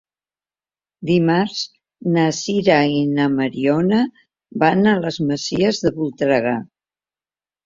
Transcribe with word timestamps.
Dimarts 1.09 1.59
na 2.15 2.23
Sira 2.37 2.77
i 2.93 2.97
na 3.19 3.27
Mariona 3.35 4.01
van 4.65 4.83
a 4.95 4.95
les 5.05 5.21
Masies 5.29 5.83
de 5.85 5.95
Voltregà. 6.01 6.57